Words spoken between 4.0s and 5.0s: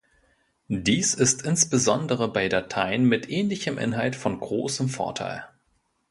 von großem